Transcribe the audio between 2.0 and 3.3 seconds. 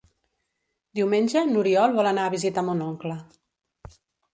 vol anar a visitar mon oncle.